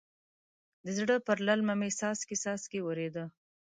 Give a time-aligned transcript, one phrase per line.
[0.85, 3.23] د زړه پر للمه مې څاڅکی څاڅکی ورېده.